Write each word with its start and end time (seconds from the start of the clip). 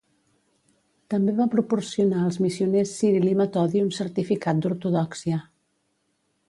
També 1.13 1.35
va 1.39 1.47
proporcionar 1.57 2.23
als 2.29 2.39
missioners 2.45 2.97
Ciril 3.03 3.31
i 3.33 3.35
Metodi 3.43 3.87
un 3.89 3.93
certificat 4.01 4.65
d'ortodòxia. 4.67 5.41